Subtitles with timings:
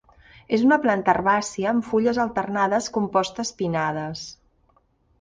[0.55, 4.29] És una planta herbàcia amb fulles alternades compostes pinnades.